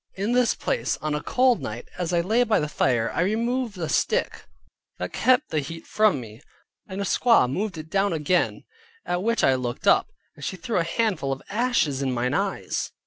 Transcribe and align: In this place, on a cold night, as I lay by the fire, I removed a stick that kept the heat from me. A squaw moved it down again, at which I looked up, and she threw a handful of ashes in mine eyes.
In 0.15 0.31
this 0.31 0.55
place, 0.55 0.97
on 0.99 1.13
a 1.13 1.21
cold 1.21 1.61
night, 1.61 1.87
as 1.95 2.11
I 2.11 2.21
lay 2.21 2.43
by 2.43 2.59
the 2.59 2.67
fire, 2.67 3.11
I 3.13 3.21
removed 3.21 3.77
a 3.77 3.87
stick 3.87 4.47
that 4.97 5.13
kept 5.13 5.51
the 5.51 5.59
heat 5.59 5.85
from 5.85 6.19
me. 6.19 6.41
A 6.89 6.95
squaw 7.03 7.47
moved 7.47 7.77
it 7.77 7.91
down 7.91 8.11
again, 8.11 8.63
at 9.05 9.21
which 9.21 9.43
I 9.43 9.53
looked 9.53 9.85
up, 9.85 10.07
and 10.35 10.43
she 10.43 10.55
threw 10.57 10.77
a 10.77 10.83
handful 10.83 11.31
of 11.31 11.43
ashes 11.49 12.01
in 12.01 12.11
mine 12.13 12.33
eyes. 12.33 12.91